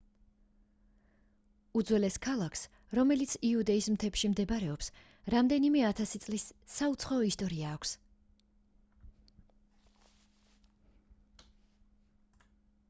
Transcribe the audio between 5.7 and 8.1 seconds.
ათასი წლის საუცხოო ისტორია აქვს